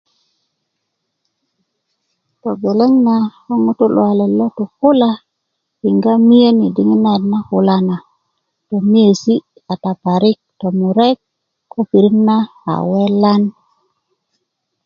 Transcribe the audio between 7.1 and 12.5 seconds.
na kula na tomiyesi' kata parik tomurek ko pirit na